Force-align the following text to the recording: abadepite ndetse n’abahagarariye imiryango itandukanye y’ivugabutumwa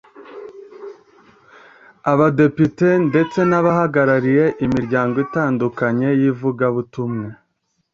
abadepite 2.11 2.89
ndetse 3.09 3.39
n’abahagarariye 3.49 4.45
imiryango 4.65 5.15
itandukanye 5.25 6.09
y’ivugabutumwa 6.21 7.29